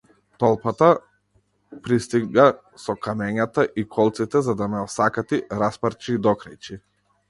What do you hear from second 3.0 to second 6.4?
камењата и колците за да ме осакати, распарчи и